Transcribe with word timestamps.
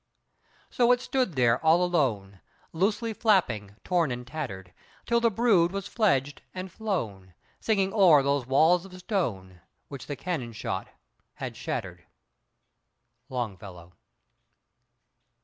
So 0.71 0.91
it 0.93 0.99
stood 0.99 1.35
there 1.35 1.63
all 1.63 1.83
alone, 1.83 2.41
Loosely 2.73 3.13
flapping, 3.13 3.75
torn 3.83 4.09
and 4.11 4.25
tattered, 4.25 4.73
Till 5.05 5.21
the 5.21 5.29
brood 5.29 5.71
was 5.71 5.85
fledged 5.87 6.41
and 6.55 6.71
flown, 6.71 7.35
Singing 7.59 7.93
o'er 7.93 8.23
those 8.23 8.47
walls 8.47 8.83
of 8.83 8.97
stone 8.97 9.61
Which 9.89 10.07
the 10.07 10.15
cannon 10.15 10.53
shot 10.53 10.87
had 11.35 11.55
shattered. 11.55 12.05
_Longfellow. 13.29 13.91